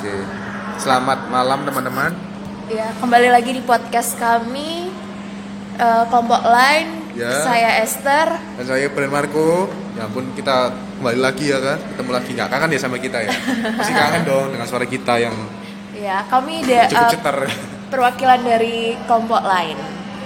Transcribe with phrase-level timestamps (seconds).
[0.00, 0.16] Oke.
[0.80, 2.16] Selamat malam teman-teman.
[2.72, 4.88] Ya, kembali lagi di podcast kami
[5.76, 7.04] eh, kelompok lain.
[7.12, 7.44] Ya.
[7.44, 8.32] Saya Esther.
[8.56, 9.68] Dan saya Brian Marco.
[9.92, 11.76] Ya ampun kita kembali lagi ya kan.
[11.84, 13.32] Ketemu lagi nggak kangen ya sama kita ya.
[13.76, 15.36] Masih kangen dong dengan suara kita yang
[15.92, 17.36] Ya, kami da- cukup cetar.
[17.92, 19.76] perwakilan dari kelompok lain.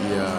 [0.06, 0.30] Iya.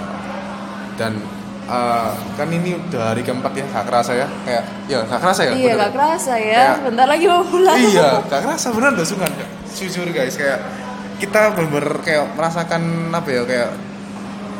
[0.95, 1.19] Dan
[1.67, 4.27] eh, kan ini udah hari keempat ya, gak kerasa ya.
[4.43, 5.51] Kayak ya gak kerasa ya.
[5.51, 5.81] iya, bener.
[5.81, 6.45] gak kerasa ya.
[6.45, 7.77] Kayak- Bentar lagi mau pulang.
[7.77, 9.31] iya, gak kerasa bener loh sungan.
[9.71, 10.59] Jujur guys, kayak
[11.15, 13.69] kita bener-bener kayak merasakan apa ya kayak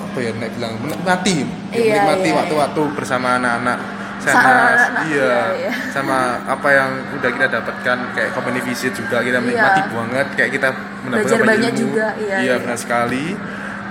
[0.06, 3.80] apa ya nek bilang menikmati Iya, menikmati iya, waktu-waktu bersama anak-anak
[4.16, 5.72] sama Sama anak-anak, iya, iya, iya.
[5.92, 9.92] sama apa yang udah kita dapatkan kayak company visit juga kita menikmati Iya.
[9.92, 10.70] banget kayak kita
[11.04, 11.84] mendapatkan banyak ilmu.
[11.84, 12.54] juga, iya, iya.
[12.58, 13.26] benar sekali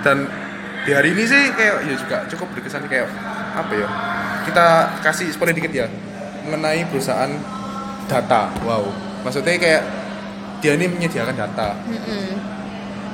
[0.01, 0.17] dan
[0.85, 3.09] di hari ini sih kayak ya juga cukup berkesan kayak
[3.57, 3.87] apa ya
[4.45, 4.65] kita
[5.01, 5.89] kasih spoiler dikit ya
[6.45, 7.33] mengenai perusahaan
[8.05, 8.85] data wow
[9.25, 9.81] maksudnya kayak
[10.61, 12.37] dia ini menyediakan data Mm-mm.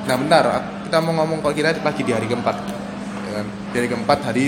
[0.04, 0.44] nah bentar
[0.84, 2.56] kita mau ngomong kalau kita lagi di hari keempat
[3.24, 3.46] ya kan?
[3.72, 4.44] di hari keempat hari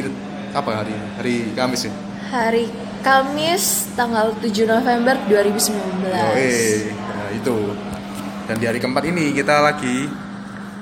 [0.53, 1.09] apa hari ini?
[1.17, 1.93] hari Kamis ya
[2.25, 2.67] Hari
[3.05, 6.09] Kamis tanggal 7 November 2019.
[6.09, 6.91] Yoi.
[6.91, 7.57] nah itu
[8.49, 10.09] dan di hari keempat ini kita lagi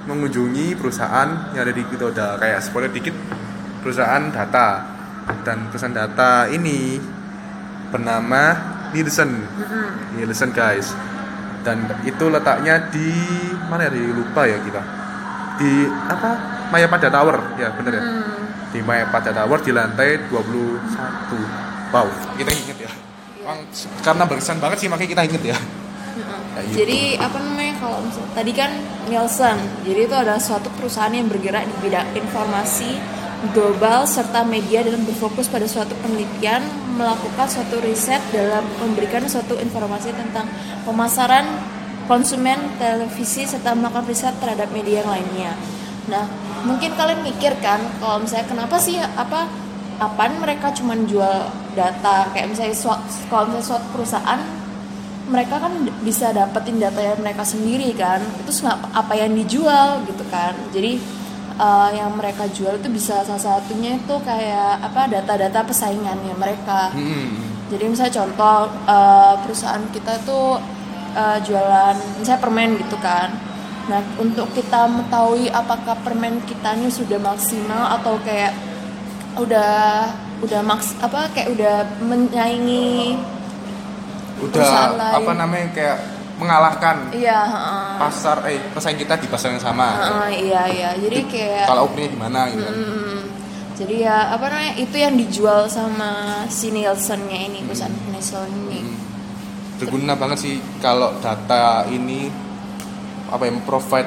[0.06, 3.14] mengunjungi perusahaan yang ada di kita udah kayak spoiler dikit
[3.82, 4.90] perusahaan data.
[5.46, 6.98] Dan perusahaan data ini
[7.90, 8.56] bernama
[8.90, 9.30] Nielsen.
[10.18, 10.94] Nielsen guys.
[11.62, 13.10] Dan itu letaknya di
[13.70, 13.90] mana ya?
[13.94, 14.82] Di lupa ya kita.
[15.62, 16.30] Di apa?
[16.74, 17.36] Mayapada Tower.
[17.60, 18.02] Ya bener ya.
[18.02, 18.30] Hmm.
[18.72, 22.08] di Mayapada Tower di lantai 21 wow
[22.40, 22.92] kita inget ya.
[24.00, 25.56] Karena berkesan banget sih makanya kita inget ya
[26.52, 28.68] Jadi apa namanya kalau misal tadi kan
[29.08, 29.56] Nielsen,
[29.88, 33.00] jadi itu adalah suatu perusahaan yang bergerak di bidang informasi
[33.56, 36.62] global serta media dan berfokus pada suatu penelitian,
[36.94, 40.46] melakukan suatu riset dalam memberikan suatu informasi tentang
[40.84, 41.48] pemasaran
[42.06, 45.52] konsumen televisi serta melakukan riset terhadap media yang lainnya.
[46.12, 46.28] Nah,
[46.68, 49.48] mungkin kalian mikir kan kalau misalnya kenapa sih apa
[49.98, 52.28] apaan mereka cuman jual data?
[52.30, 54.40] Kayak misalnya suatu, kalau misalnya suatu perusahaan
[55.32, 55.72] mereka kan
[56.04, 58.20] bisa dapetin data yang mereka sendiri kan.
[58.44, 60.52] Itu apa yang dijual gitu kan.
[60.76, 61.00] Jadi
[61.56, 66.92] eh, yang mereka jual itu bisa salah satunya itu kayak apa data-data persaingannya mereka.
[66.92, 67.50] Hmm.
[67.72, 70.60] jadi misalnya contoh eh, perusahaan kita tuh
[71.16, 73.32] eh, jualan misalnya permen gitu kan.
[73.88, 78.52] Nah untuk kita mengetahui apakah permen kita ini sudah maksimal atau kayak
[79.40, 80.12] udah
[80.44, 83.16] udah maks apa kayak udah menyaingi
[84.42, 85.14] udah lain.
[85.22, 85.98] apa namanya kayak
[86.32, 87.90] mengalahkan iya heeh.
[88.02, 89.86] pasar eh pesaing kita di pasar yang sama.
[89.94, 90.90] Heeh, iya iya.
[90.98, 92.66] Jadi kayak kalau openingnya di mana gitu.
[92.66, 93.18] Mm,
[93.78, 96.10] jadi ya apa namanya itu yang dijual sama
[96.50, 98.80] si Nielsennya ini perusahaan Nielsen ini.
[98.82, 98.98] Hmm.
[99.78, 102.30] berguna banget sih kalau data ini
[103.26, 104.06] apa yang provide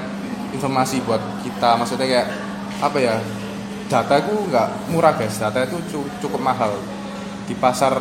[0.51, 1.75] informasi buat kita.
[1.75, 2.27] Maksudnya kayak
[2.79, 3.15] apa ya
[3.87, 5.35] data itu nggak murah guys.
[5.35, 6.75] Data itu cu- cukup mahal.
[7.43, 7.95] Di pasar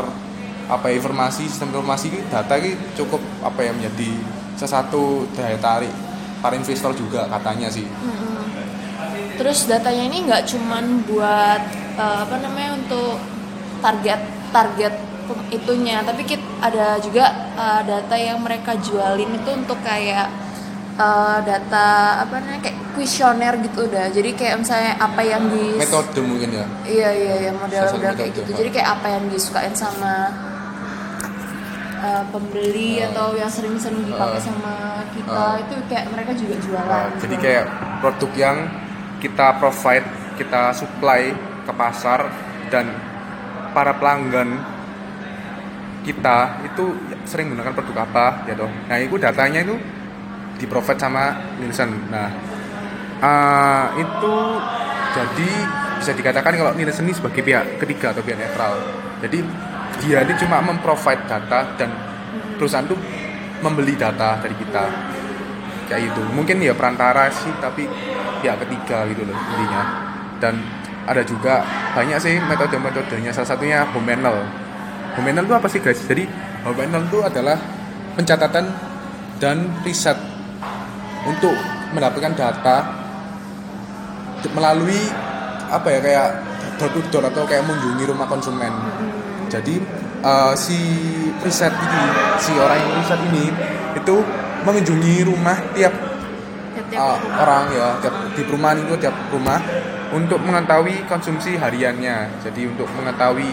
[0.65, 4.11] apa ya, informasi sistem informasi ini data ini cukup apa ya menjadi
[4.55, 5.93] satu daya tarik
[6.41, 8.49] para investor juga katanya sih Mm-mm.
[9.37, 11.61] terus datanya ini nggak cuman buat
[12.01, 13.21] eh, apa namanya untuk
[13.85, 14.95] target target
[15.49, 20.33] itunya tapi kit ada juga eh, data yang mereka jualin itu untuk kayak
[20.97, 21.87] eh, data
[22.25, 26.67] apa namanya kayak kuesioner gitu udah jadi kayak misalnya apa yang di metode mungkin ya
[26.87, 28.51] Iya iya iya model-model kayak gitu.
[28.55, 30.31] Jadi kayak apa yang disukain sama
[32.05, 33.09] uh, pembeli Ah.
[33.09, 34.45] atau yang sering-sering dipakai Ah.
[34.45, 34.75] sama
[35.17, 35.55] kita Ah.
[35.57, 37.05] itu kayak mereka juga jualan.
[37.09, 37.21] Gitu.
[37.25, 37.65] jadi kayak
[38.05, 38.57] produk yang
[39.25, 40.07] kita provide,
[40.37, 41.33] kita supply
[41.65, 42.29] ke pasar
[42.69, 42.93] dan
[43.73, 44.61] para pelanggan
[46.05, 46.93] kita itu
[47.25, 48.69] sering menggunakan produk apa ya toh.
[48.69, 49.73] Nah, itu datanya itu
[50.61, 51.89] di provide sama Nielsen.
[52.13, 52.29] Nah,
[53.25, 54.35] eh, itu
[55.17, 55.51] jadi
[55.97, 58.77] bisa dikatakan kalau Nielsen ini sebagai pihak ketiga atau pihak netral.
[59.25, 59.41] Jadi
[60.03, 61.91] dia ini cuma memprovide data dan
[62.57, 62.97] perusahaan itu
[63.61, 64.85] membeli data dari kita.
[65.91, 66.23] Kayak gitu.
[66.33, 67.85] Mungkin ya perantara sih tapi
[68.41, 69.83] pihak ketiga gitu loh intinya.
[70.41, 70.61] Dan
[71.05, 71.61] ada juga
[71.93, 73.31] banyak sih metode-metodenya.
[73.31, 74.37] Salah satunya home panel
[75.15, 76.01] home panel itu apa sih guys?
[76.05, 76.25] Jadi
[76.65, 77.57] home panel itu adalah
[78.17, 78.65] pencatatan
[79.39, 80.17] dan riset
[81.25, 81.55] untuk
[81.93, 82.77] mendapatkan data
[84.53, 85.01] melalui
[85.73, 86.29] apa ya kayak
[86.77, 88.71] door to door atau kayak mengunjungi rumah konsumen
[89.55, 89.75] jadi
[90.25, 90.79] eh, si
[91.47, 92.03] riset ini
[92.43, 93.47] si orang yang riset ini
[93.95, 94.17] itu
[94.65, 95.95] mengunjungi rumah tiap
[96.99, 97.43] uh, rumah.
[97.45, 99.61] orang ya tiap di perumahan itu tiap rumah
[100.15, 102.43] untuk mengetahui konsumsi hariannya.
[102.43, 103.51] Jadi untuk mengetahui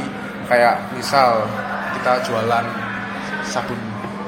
[0.48, 1.46] kayak misal
[2.00, 2.66] kita jualan
[3.46, 3.78] sabun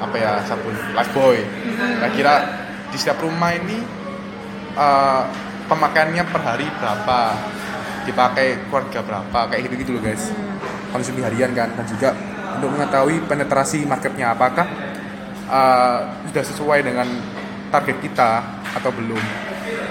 [0.04, 1.42] apa ya sabun Lifebuoy.
[2.02, 2.36] Saya kira
[2.92, 3.80] di setiap rumah ini
[4.76, 5.24] eh,
[5.72, 7.20] pemakaiannya per hari berapa?
[8.04, 9.40] Dipakai keluarga berapa?
[9.48, 10.53] Kayak gitu gitu loh guys
[10.94, 11.74] konsumsi harian kan.
[11.74, 12.14] Dan juga
[12.62, 14.70] untuk mengetahui penetrasi marketnya apakah
[15.50, 16.00] eh,
[16.30, 17.10] sudah sesuai dengan
[17.74, 18.30] target kita
[18.78, 19.24] atau belum.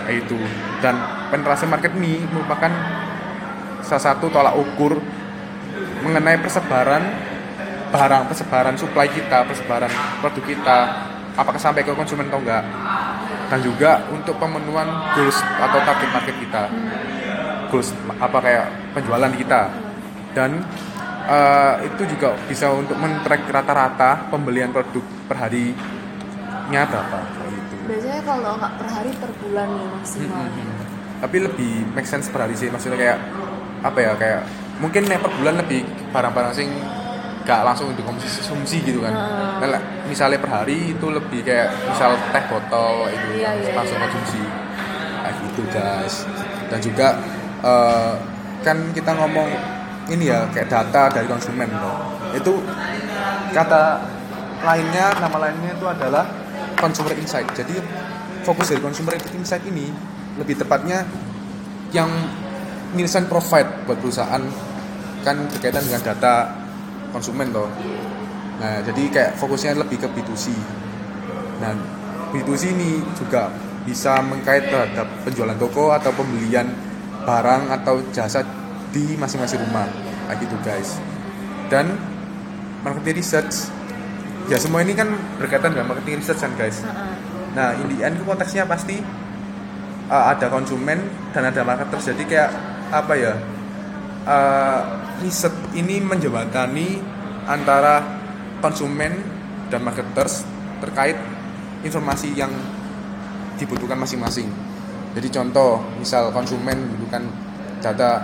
[0.07, 0.39] Itu
[0.83, 0.99] dan
[1.31, 2.71] penetrasi market ini merupakan
[3.83, 4.99] salah satu tolak ukur
[6.03, 7.03] mengenai persebaran
[7.93, 9.93] barang persebaran supply kita persebaran
[10.25, 10.79] produk kita
[11.37, 12.65] apakah sampai ke konsumen atau enggak.
[13.53, 16.63] Dan juga untuk pemenuhan goals atau target market kita.
[17.69, 18.67] Goals apa kayak
[18.97, 19.69] penjualan kita.
[20.33, 20.65] Dan
[21.27, 27.75] eh, itu juga bisa untuk men-track rata-rata pembelian produk per harinya berapa kayak gitu.
[27.87, 30.45] biasanya kalau nggak per hari per bulan nih maksimal
[31.23, 33.19] tapi lebih make sense per hari sih maksudnya kayak
[33.83, 34.43] apa ya kayak
[34.83, 36.69] mungkin nih per bulan lebih barang-barang sing
[37.43, 39.67] gak langsung dikonsumsi gitu kan Heeh.
[39.67, 44.05] Nah, misalnya per hari itu lebih kayak misal teh botol itu Iya, iya, langsung iya.
[44.07, 44.43] konsumsi
[45.23, 46.15] kayak gitu guys
[46.71, 47.09] dan juga
[47.67, 48.15] eh,
[48.63, 49.51] kan kita ngomong
[50.11, 52.19] ini ya kayak data dari konsumen loh.
[52.35, 52.59] Itu
[53.53, 54.03] kata
[54.63, 56.25] lainnya nama lainnya itu adalah
[56.79, 57.47] consumer insight.
[57.55, 57.79] Jadi
[58.43, 59.91] fokus dari consumer insight ini
[60.37, 61.07] lebih tepatnya
[61.93, 62.09] yang
[62.93, 64.43] Nielsen provide buat perusahaan
[65.23, 66.51] kan berkaitan dengan data
[67.15, 67.71] konsumen loh
[68.61, 70.53] nah jadi kayak fokusnya lebih ke B2C
[71.63, 71.73] nah
[72.35, 73.49] B2C ini juga
[73.83, 76.69] bisa mengkait terhadap penjualan toko atau pembelian
[77.23, 78.43] barang atau jasa
[78.93, 79.89] di masing-masing rumah
[80.29, 81.01] kayak gitu guys
[81.73, 81.97] dan
[82.85, 83.73] marketing research
[84.51, 85.09] ya semua ini kan
[85.39, 86.83] berkaitan dengan marketing research kan guys.
[87.53, 88.99] Nah, in the end konteksnya pasti
[90.09, 91.05] uh, ada konsumen
[91.37, 92.11] dan ada marketers.
[92.11, 92.51] Jadi kayak
[92.91, 93.35] apa ya?
[94.23, 94.81] Uh,
[95.19, 97.03] riset ini menjembatani
[97.47, 98.07] antara
[98.63, 99.19] konsumen
[99.67, 100.47] dan marketers
[100.79, 101.19] terkait
[101.83, 102.51] informasi yang
[103.59, 104.47] dibutuhkan masing-masing.
[105.13, 107.27] Jadi contoh, misal konsumen membutuhkan
[107.83, 108.23] data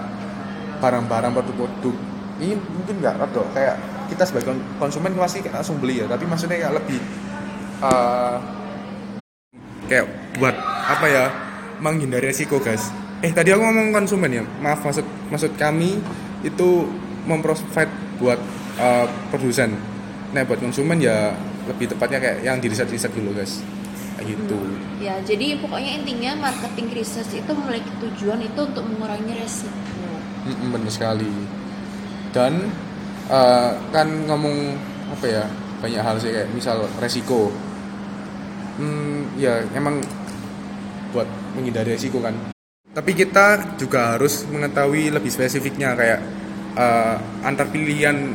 [0.78, 1.96] barang-barang produk-produk.
[2.38, 3.76] Ini mungkin nggak atau kayak
[4.08, 6.98] kita sebagai kon- konsumen pasti kayak langsung beli ya tapi maksudnya kayak lebih
[7.84, 8.40] uh,
[9.84, 10.06] kayak
[10.40, 10.56] buat
[10.88, 11.24] apa ya
[11.82, 12.88] menghindari resiko guys.
[13.20, 15.98] Eh tadi aku ngomong konsumen ya maaf maksud maksud kami
[16.46, 16.88] itu
[17.26, 17.90] memprovide
[18.22, 18.38] buat
[18.78, 19.04] uh,
[19.34, 19.74] produsen.
[20.30, 21.34] Nah buat konsumen ya
[21.68, 23.60] lebih tepatnya kayak yang di riset riset dulu guys.
[24.18, 24.58] Gitu.
[24.98, 29.97] Ya jadi pokoknya intinya marketing research itu memiliki tujuan itu untuk mengurangi resiko
[30.48, 31.28] Mm-mm, sekali.
[32.32, 32.72] Dan
[33.28, 34.76] uh, kan ngomong
[35.12, 35.44] apa ya
[35.84, 37.52] banyak hal sih kayak misal resiko.
[38.80, 40.00] Hmm, ya emang
[41.12, 42.34] buat menghindari resiko kan.
[42.88, 46.20] Tapi kita juga harus mengetahui lebih spesifiknya kayak
[46.74, 48.32] uh, antar pilihan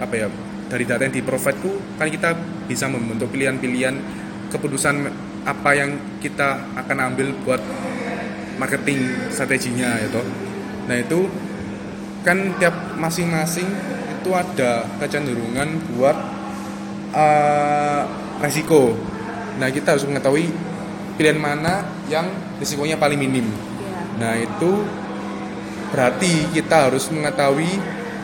[0.00, 0.28] apa ya
[0.70, 2.30] dari data yang di provide tuh kan kita
[2.70, 3.94] bisa membentuk pilihan-pilihan
[4.50, 5.10] keputusan
[5.44, 7.62] apa yang kita akan ambil buat
[8.60, 10.49] marketing strateginya itu.
[10.90, 11.30] Nah itu
[12.26, 13.70] kan tiap masing-masing
[14.20, 16.18] itu ada kecenderungan buat
[17.14, 18.02] uh,
[18.42, 18.98] resiko.
[19.62, 20.50] Nah kita harus mengetahui
[21.14, 22.26] pilihan mana yang
[22.58, 23.46] risikonya paling minim.
[23.46, 24.82] ya Nah itu
[25.94, 27.70] berarti kita harus mengetahui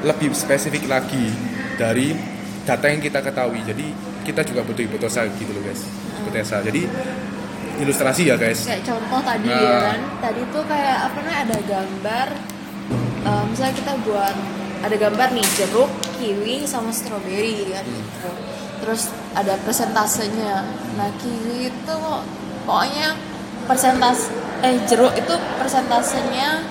[0.02, 1.30] lebih spesifik lagi
[1.78, 2.18] dari
[2.66, 3.62] data yang kita ketahui.
[3.62, 3.86] Jadi
[4.26, 5.86] kita juga butuh hipotesa gitu loh guys.
[6.18, 6.66] Hipotesa.
[6.66, 6.82] Jadi
[7.76, 8.64] ilustrasi ya guys.
[8.64, 9.60] kayak contoh tadi Nah.
[9.60, 12.28] ya kan tadi tuh kayak apa namanya ada gambar
[13.26, 14.34] eh, misalnya kita buat
[14.78, 18.30] ada gambar nih jeruk kiwi sama stroberi kan gitu.
[18.78, 19.02] terus
[19.32, 20.62] ada persentasenya
[20.94, 21.96] nah kiwi itu
[22.62, 23.16] pokoknya
[23.64, 24.30] persentas
[24.60, 26.62] eh jeruk itu persentasenya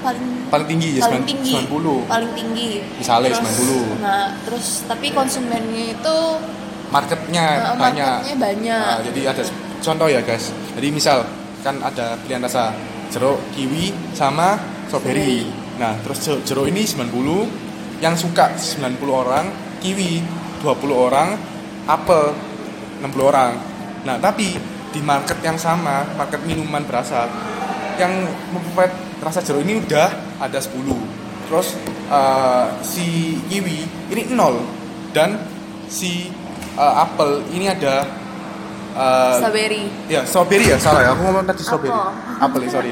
[0.00, 1.30] paling Paling tinggi ya paling 90.
[1.32, 2.04] tinggi 90.
[2.06, 4.04] paling tinggi Misalnya Terus- 90.
[4.04, 6.16] nah terus tapi konsumennya itu
[6.92, 8.06] Marketnya eh, banyak.
[8.20, 9.42] marketnya banyak Nah, jadi ada
[9.82, 10.54] contoh ya guys.
[10.72, 11.26] Jadi misal
[11.60, 12.70] kan ada pilihan rasa
[13.10, 14.54] jeruk, kiwi, sama
[14.94, 15.42] strawberry.
[15.74, 17.50] Nah, terus je- jeruk ini 90,
[17.98, 19.50] yang suka 90 orang,
[19.82, 20.22] kiwi
[20.62, 21.34] 20 orang,
[21.84, 22.30] apel
[23.02, 23.58] 60 orang.
[24.06, 24.54] Nah, tapi
[24.90, 27.26] di market yang sama, market minuman berasa,
[27.98, 28.10] yang
[28.50, 30.08] membuat rasa jeruk ini udah
[30.38, 30.98] ada 10.
[31.50, 31.74] Terus
[32.08, 33.06] eh, si
[33.46, 33.78] kiwi
[34.10, 34.62] ini 0
[35.10, 35.36] dan
[35.86, 36.30] si
[36.74, 38.06] eh, apel ini ada
[38.94, 41.10] eh, strawberry Ya, strawberry ya, salah ya.
[41.12, 41.92] Aku ngomong tadi strawberry.
[41.92, 42.40] Apel.
[42.40, 42.90] Apel ya, sorry.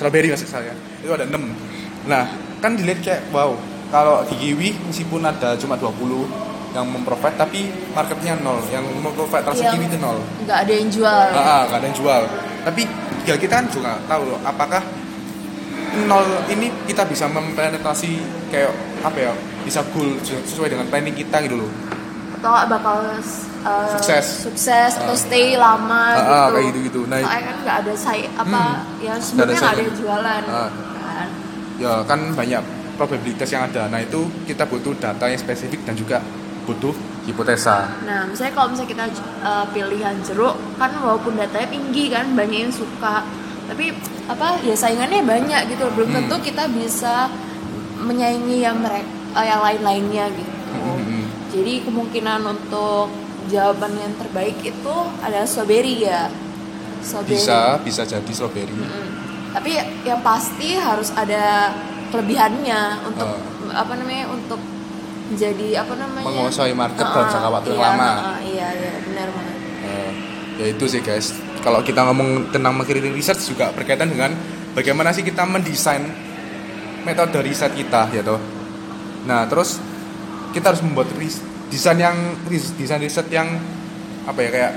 [0.00, 0.72] Strawberry maksud saya.
[1.04, 1.36] Itu ada 6.
[2.08, 2.24] Nah,
[2.64, 3.52] kan dilihat kayak wow,
[3.92, 6.24] kalau di kiwi meskipun ada cuma 20
[6.72, 8.64] yang memprovide tapi marketnya nol.
[8.72, 10.16] Yang memprovide rasa Yang- kiwi itu nol.
[10.48, 11.26] Nggak ada yang jual.
[11.36, 12.22] Ah ah, nggak ada yang jual.
[12.64, 12.82] Tapi
[13.28, 14.80] ya kita kan juga tahu loh apakah
[16.08, 18.72] nol ini kita bisa mempenetrasi kayak
[19.04, 19.32] apa ya
[19.68, 21.70] bisa goal sesuai dengan planning kita gitu loh.
[22.40, 23.20] Atau bakal
[23.62, 24.26] uh, Sukses.
[24.44, 27.00] sukses atau stay lama Ah, ah, gitu kayak gitu-gitu.
[27.06, 28.62] Nah, soalnya kan nggak ada saya apa
[28.98, 30.70] ya sebenarnya nggak ada yang jualan Ah.
[31.00, 31.28] kan
[31.76, 32.62] ya kan banyak
[32.94, 36.20] probabilitas yang ada nah itu kita butuh data yang spesifik dan juga
[36.62, 39.04] butuh hipotesa Nah, misalnya kalau misalnya kita
[39.40, 43.24] uh, pilihan jeruk, kan walaupun datanya tinggi kan banyak yang suka,
[43.64, 43.92] tapi
[44.26, 45.84] apa ya saingannya banyak gitu.
[45.90, 46.16] Belum Hmm.
[46.20, 47.28] tentu kita bisa
[47.98, 50.52] menyaingi yang mereka yang lain-lainnya gitu.
[50.74, 51.24] Hmm.
[51.50, 53.08] Jadi kemungkinan untuk
[53.50, 56.30] jawaban yang terbaik itu adalah strawberry ya.
[57.00, 57.34] Strawberry.
[57.34, 59.08] bisa bisa jadi strawberry Mm.
[59.50, 59.70] Tapi
[60.04, 61.74] yang pasti harus ada
[62.08, 63.42] kelebihannya untuk Oh.
[63.72, 64.62] apa namanya untuk
[65.32, 68.10] jadi apa namanya Menguasai market dalam Ah, jangka waktu yang iya, lama.
[68.10, 69.56] ah, iya iya benar banget.
[69.80, 70.10] Eh,
[70.56, 74.30] ya itu sih guys kalau kita ngomong tentang marketing research juga berkaitan dengan
[74.70, 76.02] bagaimana sih kita mendesain
[77.00, 78.38] metode riset kita ya toh
[79.22, 79.76] nah terus
[80.50, 82.16] kita harus membuat ris- desain yang
[82.50, 83.46] desain riset yang
[84.26, 84.72] apa ya kayak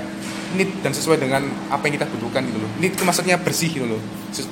[0.54, 2.70] neat dan sesuai dengan apa yang kita butuhkan gitu loh.
[2.78, 4.00] Neat itu maksudnya bersih gitu loh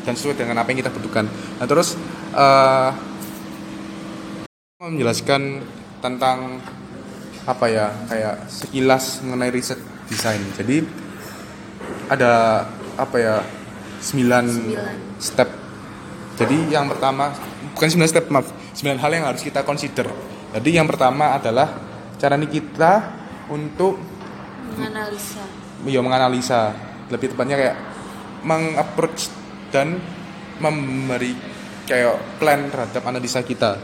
[0.03, 1.31] dan sesuai dengan apa yang kita butuhkan.
[1.31, 1.95] Nah terus
[4.83, 5.63] mau menjelaskan
[6.03, 6.59] tentang
[7.47, 9.79] apa ya kayak sekilas mengenai riset
[10.11, 10.43] desain.
[10.59, 10.83] Jadi
[12.11, 12.67] ada
[12.99, 13.37] apa ya
[14.03, 14.45] 9 Sembilan.
[15.23, 15.49] step.
[16.39, 17.31] Jadi yang pertama
[17.79, 20.11] bukan 9 step maaf 9 hal yang harus kita consider.
[20.53, 21.92] Jadi yang pertama adalah
[22.23, 23.03] cara ini kita
[23.51, 23.99] untuk
[24.79, 25.43] menganalisa.
[25.83, 26.71] Ya menganalisa.
[27.11, 27.77] Lebih tepatnya kayak
[28.47, 29.27] mengapproach
[29.75, 29.99] dan
[30.63, 31.35] memberi
[31.91, 33.75] kayak plan terhadap analisa kita.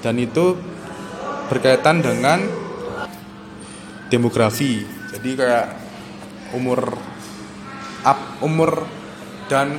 [0.00, 0.56] Dan itu
[1.52, 2.40] berkaitan dengan
[4.08, 4.80] demografi.
[5.12, 5.66] Jadi kayak
[6.56, 6.96] umur
[8.00, 8.88] up umur
[9.52, 9.76] dan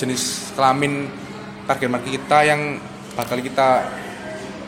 [0.00, 1.12] jenis kelamin
[1.68, 2.80] target market kita yang
[3.12, 3.84] bakal kita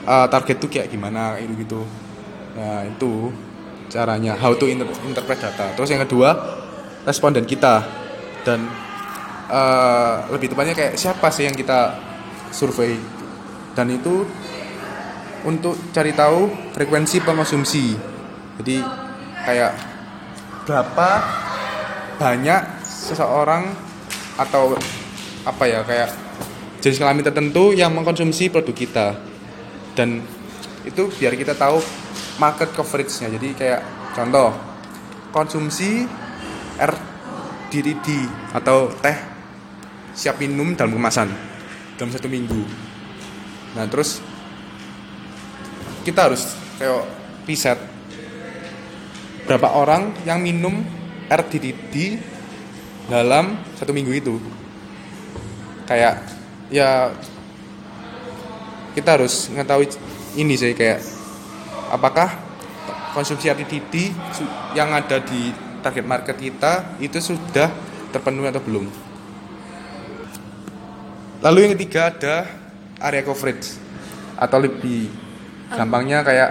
[0.04, 1.80] uh, target tuh kayak gimana gitu gitu
[2.56, 3.30] nah itu
[3.90, 5.74] caranya how to inter- interpret data.
[5.74, 6.30] Terus yang kedua
[7.04, 7.82] responden kita.
[8.40, 8.64] Dan
[9.52, 11.98] uh, lebih tepatnya kayak siapa sih yang kita
[12.54, 12.96] survei?
[13.74, 14.24] Dan itu
[15.44, 17.96] untuk cari tahu frekuensi pengonsumsi.
[18.60, 18.76] Jadi
[19.44, 19.72] kayak
[20.64, 21.08] berapa
[22.20, 23.72] banyak seseorang
[24.36, 24.76] atau
[25.44, 26.12] apa ya kayak
[26.80, 29.06] jenis kelamin tertentu yang mengkonsumsi produk kita.
[29.96, 30.24] Dan
[30.84, 31.80] itu biar kita tahu
[32.40, 33.28] market coverage-nya.
[33.36, 33.80] Jadi kayak
[34.16, 34.56] contoh
[35.30, 36.08] konsumsi
[36.80, 38.08] RDD
[38.56, 39.18] atau teh
[40.16, 41.28] siap minum dalam kemasan
[42.00, 42.64] dalam satu minggu.
[43.76, 44.24] Nah terus
[46.02, 46.48] kita harus
[46.80, 47.04] kayak
[47.44, 47.78] riset
[49.44, 50.80] berapa orang yang minum
[51.28, 52.16] RDD
[53.06, 54.34] dalam satu minggu itu.
[55.84, 56.24] Kayak
[56.72, 57.12] ya
[58.96, 59.86] kita harus mengetahui
[60.38, 61.19] ini sih kayak
[61.90, 62.28] apakah
[63.12, 63.50] konsumsi
[64.32, 65.50] su- yang ada di
[65.82, 67.68] target market kita itu sudah
[68.14, 68.86] terpenuhi atau belum?
[71.40, 72.34] Lalu yang ketiga ada
[73.00, 73.80] area coverage
[74.36, 75.08] atau lebih
[75.72, 76.50] gampangnya kayak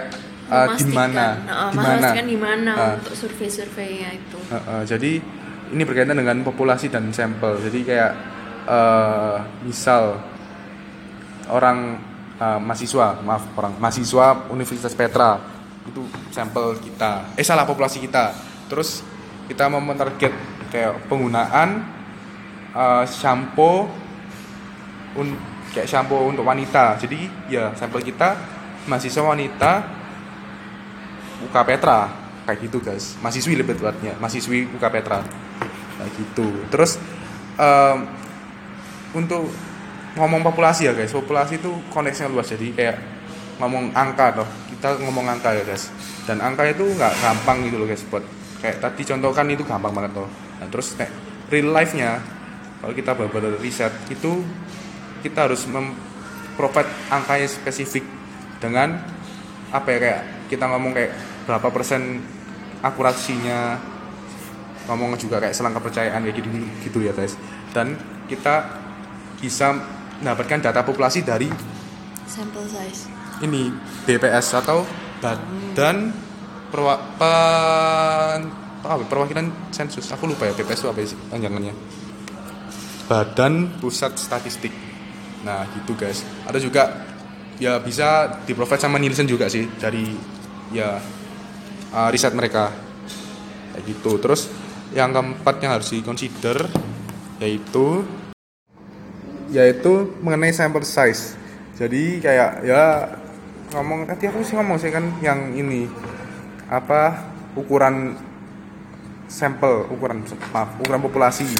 [0.50, 1.26] uh, di mana?
[1.38, 2.92] Di uh, mana di mana Ah.
[2.98, 4.38] untuk survei-surveinya itu.
[4.50, 5.22] Uh, uh, jadi
[5.70, 7.54] ini berkaitan dengan populasi dan sampel.
[7.62, 8.12] Jadi kayak
[8.66, 10.18] uh, misal
[11.46, 12.09] orang
[12.40, 15.38] uh, mahasiswa, maaf orang mahasiswa Universitas Petra
[15.84, 17.36] itu sampel kita.
[17.36, 18.32] Eh salah populasi kita.
[18.66, 19.04] Terus
[19.46, 20.32] kita mau mentarget
[20.72, 21.84] kayak penggunaan
[22.72, 23.86] uh, shampoo
[25.20, 25.28] un,
[25.76, 26.96] kayak shampoo untuk wanita.
[26.96, 28.34] Jadi ya sampel kita
[28.88, 29.72] mahasiswa wanita
[31.44, 35.22] UK Petra kayak gitu guys mahasiswi lebih tepatnya mahasiswi UK Petra
[36.00, 36.98] kayak gitu terus
[37.54, 37.98] em,
[39.14, 39.46] untuk
[40.18, 41.14] ngomong populasi ya guys.
[41.14, 42.96] Populasi itu konteksnya luas jadi kayak
[43.62, 44.48] ngomong angka toh.
[44.72, 45.92] Kita ngomong angka ya guys.
[46.26, 48.24] Dan angka itu nggak gampang gitu loh guys buat
[48.60, 50.28] kayak tadi contoh kan itu gampang banget toh.
[50.60, 51.10] Nah terus nek,
[51.52, 52.20] real life nya
[52.80, 54.40] kalau kita benar riset itu
[55.20, 58.04] kita harus memprovide angka yang spesifik
[58.56, 58.96] dengan
[59.70, 61.12] apa ya kayak kita ngomong kayak
[61.44, 62.24] berapa persen
[62.80, 63.76] akurasinya
[64.88, 66.48] ngomong juga kayak selang kepercayaan kayak gitu
[66.82, 67.36] gitu ya guys.
[67.70, 67.94] Dan
[68.26, 68.80] kita
[69.38, 69.76] bisa
[70.20, 71.48] mendapatkan data populasi dari
[72.28, 73.10] sampel size.
[73.42, 73.72] ini
[74.06, 74.84] BPS atau
[75.20, 76.12] Badan
[76.70, 80.06] Perwa, Pen- apa, Perwakilan Sensus.
[80.14, 81.74] Aku lupa ya BPS itu apa sih panjangannya?
[83.10, 84.72] Badan Pusat Statistik.
[85.42, 86.22] Nah gitu guys.
[86.46, 87.04] Ada juga
[87.60, 90.14] ya bisa di provide sama Nielsen juga sih dari
[90.70, 90.96] ya
[91.90, 92.70] uh, riset mereka.
[93.74, 94.12] Kayak gitu.
[94.22, 94.46] Terus
[94.94, 96.70] yang keempat yang harus di consider
[97.42, 98.06] yaitu
[99.50, 101.34] yaitu mengenai sample size.
[101.74, 102.82] Jadi kayak ya
[103.74, 105.86] ngomong tadi aku sih ngomong sih kan yang ini
[106.70, 108.14] apa ukuran
[109.26, 110.22] sampel ukuran
[110.54, 111.50] maaf ukuran populasi.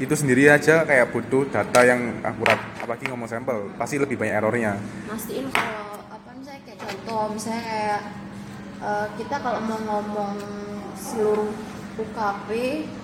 [0.00, 2.56] Itu sendiri aja kayak butuh data yang akurat.
[2.80, 4.72] Apalagi ngomong sampel pasti lebih banyak errornya.
[5.04, 8.02] Mastiin kalau apa misalnya kayak contoh misalnya kayak
[8.80, 10.36] eh, kita kalau mau ngomong
[10.96, 11.52] seluruh
[12.00, 12.48] UKP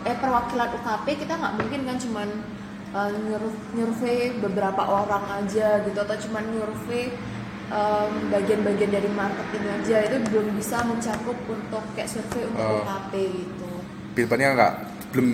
[0.09, 2.29] eh perwakilan UKP kita nggak mungkin kan cuman
[3.75, 7.13] nyurvei beberapa orang aja gitu atau cuman nyurvei
[7.67, 12.83] em, bagian-bagian dari marketing aja itu belum bisa mencakup untuk kayak survei untuk.
[12.83, 13.69] UKP gitu.
[14.15, 14.73] filternya nggak
[15.13, 15.29] belum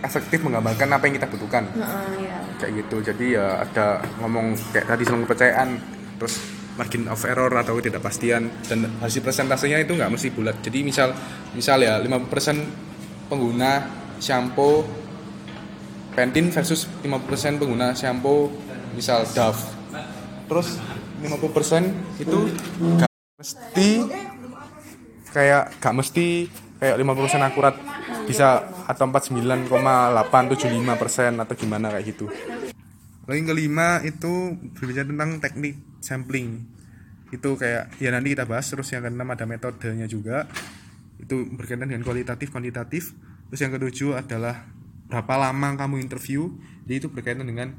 [0.00, 2.38] efektif menggambarkan apa yang kita butuhkan Nah, ya.
[2.56, 3.86] kayak gitu jadi ya ada
[4.18, 5.76] ngomong kayak tadi soal kepercayaan
[6.16, 6.40] terus
[6.80, 11.12] margin of error atau ketidakpastian dan hasil presentasenya itu nggak mesti bulat jadi misal
[11.52, 13.84] misal ya 50% pengguna
[14.16, 14.88] shampoo
[16.14, 18.50] Pantene versus 50% pengguna shampoo
[18.94, 19.62] misal Dove
[20.50, 20.82] terus
[21.22, 22.38] 50% itu
[22.98, 23.90] gak mesti
[25.30, 26.50] kayak gak mesti
[26.82, 27.78] kayak 50% akurat
[28.26, 32.26] bisa atau 49,875% atau gimana kayak gitu
[33.30, 36.66] Lalu yang kelima itu berbicara tentang teknik sampling.
[37.30, 40.50] Itu kayak ya nanti kita bahas terus yang keenam ada metodenya juga.
[41.14, 43.14] Itu berkaitan dengan kualitatif kuantitatif.
[43.46, 44.66] Terus yang ketujuh adalah
[45.10, 46.54] berapa lama kamu interview.
[46.86, 47.74] Jadi itu berkaitan dengan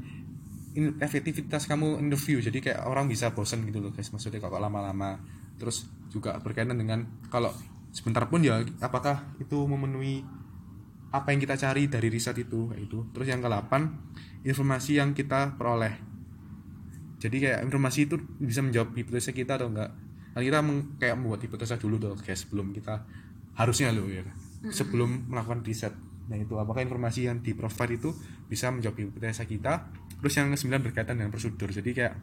[0.76, 2.44] in- efektivitas kamu interview.
[2.44, 4.12] Jadi kayak orang bisa bosen gitu loh guys.
[4.12, 5.24] Maksudnya kalau lama-lama.
[5.56, 7.56] Terus juga berkaitan dengan kalau
[7.92, 10.24] sebentar pun ya apakah itu memenuhi
[11.12, 13.72] apa yang kita cari dari riset itu itu terus yang ke-8
[14.48, 15.92] informasi yang kita peroleh
[17.20, 19.92] jadi kayak informasi itu bisa menjawab hipotesa kita atau enggak
[20.32, 23.04] kan kita meng- kayak membuat hipotesa dulu tuh guys sebelum kita
[23.60, 24.24] harusnya loh ya
[24.72, 25.92] sebelum melakukan riset
[26.32, 28.16] nah itu apakah informasi yang di provide itu
[28.48, 29.92] bisa menjawab hipotesa kita?
[30.24, 31.68] Terus yang ke-9 berkaitan dengan prosedur.
[31.76, 32.16] Jadi kayak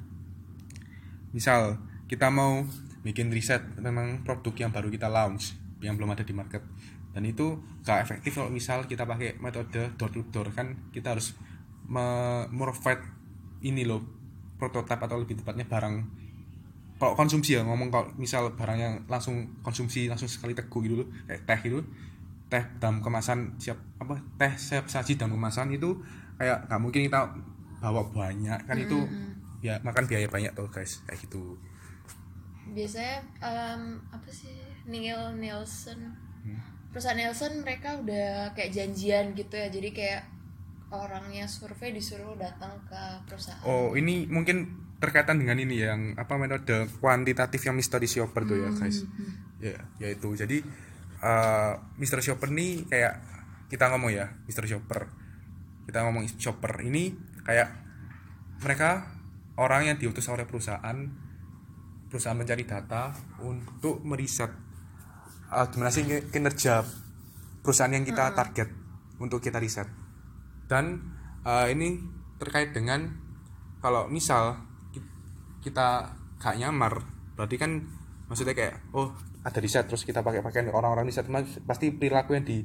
[1.37, 1.77] misal
[2.09, 2.65] kita mau
[3.05, 5.53] bikin riset tentang produk yang baru kita launch
[5.85, 6.65] yang belum ada di market.
[7.13, 11.37] Dan itu gak efektif kalau misal kita pakai metode door to door kan kita harus
[11.89, 13.05] provide
[13.61, 14.01] ini loh
[14.57, 15.95] prototipe atau lebih tepatnya barang.
[16.99, 21.09] Kalau konsumsi ya ngomong kalau misal barang yang langsung konsumsi langsung sekali teguh gitu loh
[21.31, 21.85] kayak teh gitu
[22.49, 26.01] teh dalam kemasan siap apa teh siap saji dalam kemasan itu
[26.41, 27.29] kayak nggak mungkin kita
[27.79, 28.99] bawa banyak kan itu
[29.61, 31.55] ya makan biaya banyak tuh guys kayak gitu.
[32.69, 34.55] Biasanya em, apa sih
[34.89, 36.63] Neil Nielsen Hmm.
[36.95, 40.23] perusahaan Nielsen mereka udah kayak janjian gitu ya jadi kayak
[40.89, 43.61] orangnya survei disuruh datang ke perusahaan.
[43.69, 48.71] Oh, ini mungkin terkaitan dengan ini yang apa metode kuantitatif yang mystery shopper tuh ya,
[48.73, 49.05] guys.
[49.61, 50.65] Ya, yaitu jadi
[51.19, 53.15] eh mystery shopper nih kayak
[53.69, 55.11] kita ngomong ya, mystery shopper.
[55.85, 57.13] Kita ngomong shopper ini
[57.45, 57.69] kayak
[58.61, 59.19] mereka
[59.59, 60.97] orang yang diutus oleh perusahaan
[62.09, 63.13] perusahaan mencari data
[63.45, 64.49] untuk meriset
[65.53, 66.83] eh, gimana sih kinerja
[67.61, 68.69] perusahaan yang kita target
[69.21, 69.87] untuk kita riset
[70.71, 71.03] dan
[71.45, 72.01] eh, ini
[72.41, 73.13] terkait dengan
[73.83, 74.57] kalau misal
[74.95, 75.05] ki-
[75.61, 77.03] kita gak nyamar
[77.35, 77.83] berarti kan
[78.31, 81.25] maksudnya kayak oh ada riset terus kita pakai pakaian orang-orang riset
[81.63, 82.59] pasti perilaku yang di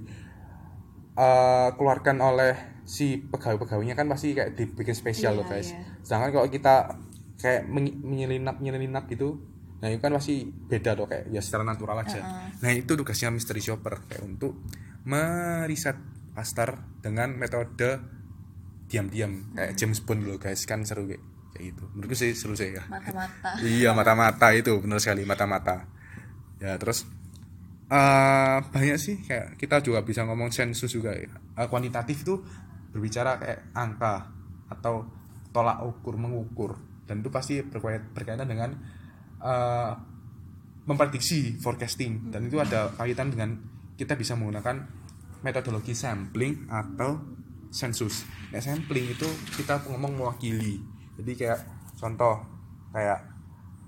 [1.13, 5.69] eh, keluarkan oleh si pegawai-pegawainya kan pasti kayak dibikin spesial Iya, loh guys.
[5.69, 5.79] iya.
[6.01, 6.75] sedangkan kalau kita
[7.35, 9.39] kayak menyelinap menyelinap gitu
[9.79, 12.23] nah itu kan pasti beda tuh kayak ya secara natural aja.
[12.55, 14.55] Nah itu tugasnya mystery shopper kayak untuk
[15.03, 15.99] meriset
[16.31, 17.99] pasar dengan metode
[18.87, 20.63] diam-diam kayak James Bond loh guys.
[20.63, 21.19] Kan seru kayak
[21.51, 21.83] kayak gitu.
[21.91, 22.83] Menurutku sih seru sih ya.
[22.87, 23.59] Mata-mata.
[23.59, 25.83] Iya mata-mata itu benar sekali mata-mata
[26.63, 27.03] ya terus
[27.91, 32.41] eh banyak sih kayak kita juga bisa ngomong sensus juga ya Eh, kuantitatif itu
[32.89, 34.25] berbicara kayak angka
[34.73, 35.05] atau
[35.53, 38.73] tolak ukur mengukur dan itu pasti berkait- berkaitan dengan
[39.43, 39.93] eh,
[40.89, 43.53] memprediksi forecasting dan itu ada kaitan dengan
[43.93, 44.81] kita bisa menggunakan
[45.43, 47.19] metodologi sampling atau
[47.69, 48.23] sensus.
[48.49, 49.27] Nah, sampling itu
[49.59, 50.79] kita ngomong mewakili.
[51.19, 51.59] Jadi kayak
[51.99, 52.41] contoh
[52.95, 53.19] kayak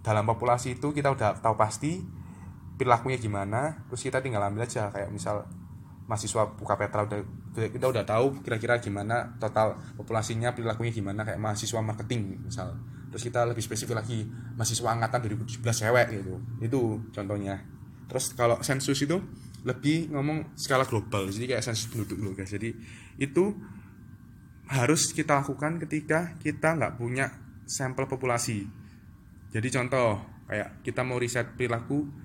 [0.05, 1.97] dalam populasi itu kita udah tahu pasti
[2.75, 5.47] perilakunya gimana, terus kita tinggal ambil aja kayak misal
[6.05, 7.21] mahasiswa buka petra udah
[7.55, 12.77] kita udah tahu kira-kira gimana total populasinya perilakunya gimana kayak mahasiswa marketing misal.
[13.09, 16.79] Terus kita lebih spesifik lagi mahasiswa angkatan 2017 cewek gitu itu
[17.15, 17.63] contohnya.
[18.05, 19.17] Terus kalau sensus itu
[19.65, 22.53] lebih ngomong skala global jadi kayak sensus penduduk loh guys.
[22.53, 22.75] Jadi
[23.17, 23.55] itu
[24.69, 27.33] harus kita lakukan ketika kita nggak punya
[27.65, 28.67] sampel populasi.
[29.49, 32.24] Jadi contoh kayak kita mau riset perilaku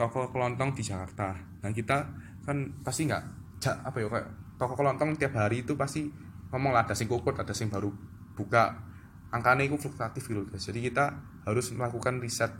[0.00, 1.36] toko kelontong di Jakarta.
[1.36, 2.08] Nah kita
[2.40, 3.22] kan pasti nggak
[3.60, 6.08] ja- apa ya kayak toko kelontong tiap hari itu pasti
[6.48, 7.92] ngomong lah ada sing kukut ada sing baru
[8.32, 8.88] buka.
[9.28, 10.64] Angkanya itu fluktuatif gitu guys.
[10.64, 12.50] Jadi kita harus melakukan riset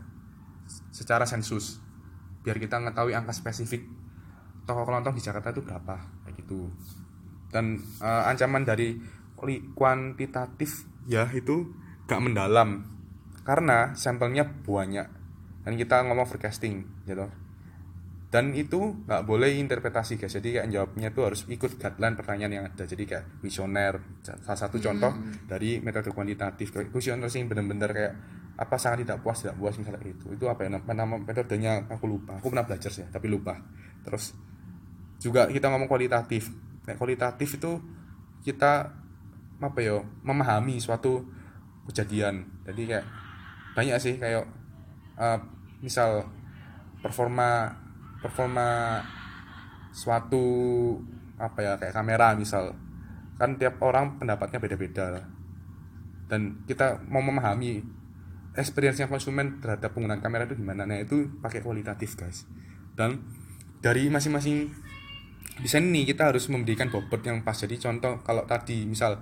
[0.93, 1.81] secara sensus
[2.45, 3.89] biar kita mengetahui angka spesifik
[4.69, 6.69] toko kelontong di Jakarta itu berapa kayak gitu.
[7.49, 9.01] Dan eh, ancaman dari
[9.73, 11.73] kuantitatif ya itu
[12.05, 12.85] gak mendalam
[13.41, 15.20] karena sampelnya banyak
[15.61, 17.29] dan kita ngomong forecasting gitu.
[18.31, 20.31] Dan itu nggak boleh interpretasi guys.
[20.31, 22.87] Jadi kayak jawabnya itu harus ikut guideline pertanyaan yang ada.
[22.87, 25.11] Jadi kayak visioner salah satu contoh
[25.51, 26.71] dari metode kuantitatif.
[26.71, 28.13] Kayak visioner sih bener-bener kayak
[28.55, 30.79] apa sangat tidak puas tidak puas misalnya itu itu apa ya?
[30.79, 32.39] Nama, nama metodenya aku lupa.
[32.39, 33.59] Aku pernah belajar sih tapi lupa.
[34.07, 34.31] Terus
[35.19, 36.55] juga kita ngomong kualitatif.
[36.87, 37.83] Kayak kualitatif itu
[38.47, 38.95] kita
[39.59, 41.19] apa ya memahami suatu
[41.91, 42.47] kejadian.
[42.63, 43.05] Jadi kayak
[43.75, 44.60] banyak sih kayak
[45.21, 45.39] eh,
[45.85, 46.25] misal
[47.05, 47.69] performa
[48.21, 49.01] performa
[49.93, 50.45] suatu
[51.37, 52.73] apa ya kayak kamera misal.
[53.37, 55.25] Kan tiap orang pendapatnya beda-beda.
[56.29, 57.81] Dan kita mau memahami
[58.55, 60.85] experience-nya konsumen terhadap penggunaan kamera itu gimana.
[60.85, 62.45] Nah itu pakai kualitatif guys.
[62.93, 63.21] Dan
[63.81, 64.69] dari masing-masing
[65.59, 67.57] desain ini kita harus memberikan bobot yang pas.
[67.57, 69.17] Jadi contoh kalau tadi misal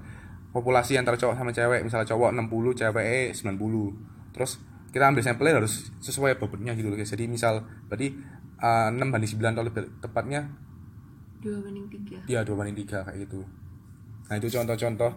[0.50, 4.58] populasi antara cowok sama cewek misalnya cowok 60 cewek 90 terus
[4.90, 7.14] kita ambil sampelnya harus sesuai bobotnya gitu loh guys.
[7.14, 8.18] Jadi misal berarti
[8.62, 10.42] uh, 6 banding 9 atau lebih tepatnya
[11.40, 12.20] dua banding tiga.
[12.28, 13.48] Ya 2 banding 3 kayak gitu.
[14.28, 15.12] Nah itu contoh-contoh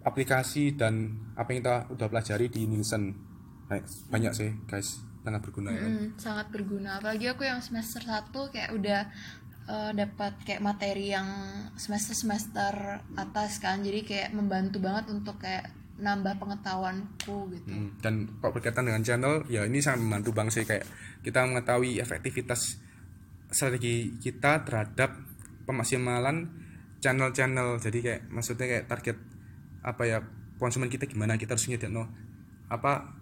[0.00, 3.12] aplikasi dan apa yang kita udah pelajari di Nielsen.
[3.70, 3.78] Nah,
[4.10, 6.98] banyak sih guys sangat berguna ya Hmm, sangat berguna.
[6.98, 9.00] Apalagi aku yang semester 1 kayak udah
[9.68, 11.28] eh, dapat kayak materi yang
[11.76, 13.84] semester semester atas kan.
[13.84, 15.68] Jadi kayak membantu banget untuk kayak
[16.00, 17.68] nambah pengetahuanku gitu.
[17.68, 20.84] Hmm, dan kok berkaitan dengan channel ya ini sangat membantu bang sih kayak
[21.20, 22.80] kita mengetahui efektivitas
[23.48, 25.12] strategi kita terhadap
[25.64, 26.48] pemaksimalan
[26.98, 27.76] channel-channel.
[27.78, 29.16] Jadi kayak maksudnya kayak target
[29.80, 30.18] apa ya
[30.56, 31.96] konsumen kita gimana kita harus nyediain
[32.68, 33.16] apa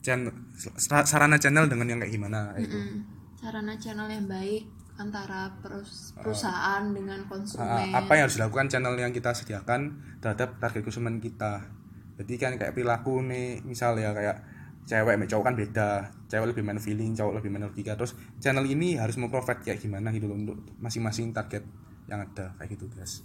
[0.00, 2.72] channel sa- sarana channel dengan yang kayak gimana gitu.
[2.72, 2.96] Mm,
[3.36, 4.64] sarana channel yang baik
[4.96, 9.80] antara perus- perusahaan dengan Ah, konsumen apa yang harus dilakukan channel yang kita sediakan
[10.18, 11.68] terhadap target konsumen kita
[12.16, 14.40] jadi kan kayak perilaku nih misal ya kayak
[14.86, 15.88] cewek sama cowok kan beda
[16.30, 20.14] cewek lebih main feeling cowok lebih main logika terus channel ini harus memprovide kayak gimana
[20.14, 21.66] gitu loh untuk masing-masing target
[22.06, 23.20] yang ada kayak gitu guys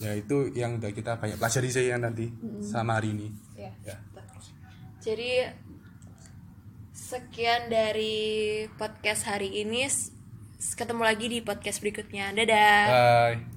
[0.00, 2.32] ya itu yang udah kita banyak pelajari sih yang nanti
[2.64, 3.70] sama hari ini Ya.
[3.86, 3.96] ya
[5.02, 5.46] Jadi
[6.94, 9.86] sekian dari podcast hari ini.
[10.62, 12.30] Ketemu lagi di podcast berikutnya.
[12.30, 12.82] Dadah.
[12.86, 13.51] bye